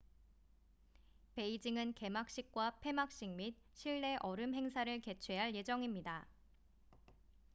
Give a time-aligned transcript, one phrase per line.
[1.35, 6.25] 베이징은 개막식과 폐막식 및 실내 얼음 행사를 개최할 예정입니다